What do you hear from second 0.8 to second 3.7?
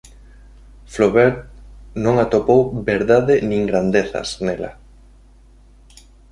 Flaubert non atopou "verdade nin